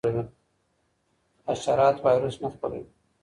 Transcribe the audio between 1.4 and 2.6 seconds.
حشرات وایرس نه